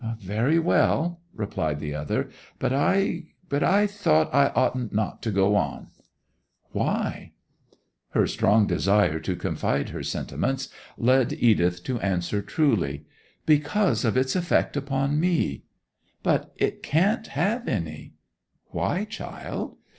'Very 0.17 0.57
well,' 0.57 1.19
replied 1.31 1.79
the 1.79 1.93
other. 1.93 2.27
'But 2.57 2.73
I—but 2.73 3.61
I 3.63 3.85
thought 3.85 4.33
I 4.33 4.47
ought 4.55 4.91
not 4.91 5.21
to 5.21 5.29
go 5.29 5.55
on!' 5.55 5.89
'Why?' 6.71 7.33
Her 8.09 8.25
strong 8.25 8.65
desire 8.65 9.19
to 9.19 9.35
confide 9.35 9.89
her 9.89 10.01
sentiments 10.01 10.69
led 10.97 11.33
Edith 11.33 11.83
to 11.83 11.99
answer 12.01 12.41
truly: 12.41 13.05
'Because 13.45 14.03
of 14.03 14.17
its 14.17 14.35
effect 14.35 14.75
upon 14.75 15.19
me.' 15.19 15.65
'But 16.23 16.51
it 16.57 16.81
can't 16.81 17.27
have 17.27 17.67
any!' 17.67 18.15
'Why, 18.71 19.05
child? 19.05 19.77